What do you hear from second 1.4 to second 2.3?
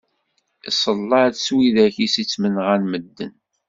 s widak i s